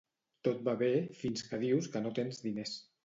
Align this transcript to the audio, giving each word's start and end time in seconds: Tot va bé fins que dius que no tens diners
Tot 0.47 0.63
va 0.69 0.73
bé 0.79 0.89
fins 1.19 1.45
que 1.49 1.59
dius 1.65 1.91
que 1.97 2.03
no 2.07 2.13
tens 2.21 2.43
diners 2.47 2.75